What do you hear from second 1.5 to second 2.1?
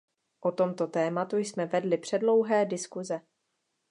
vedli